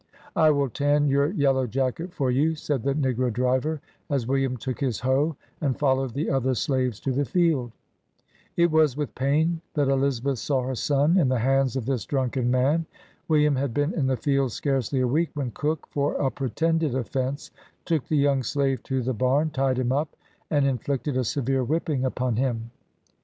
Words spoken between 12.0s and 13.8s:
drunken man. Wil liam had